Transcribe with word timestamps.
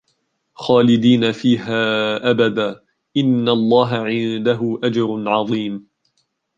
خَالِدِينَ 0.53 1.31
فِيهَا 1.31 2.15
أَبَدًا 2.31 2.83
إِنَّ 3.17 3.49
اللَّهَ 3.49 3.95
عِنْدَهُ 3.95 4.79
أَجْرٌ 4.83 5.29
عَظِيمٌ 5.29 5.87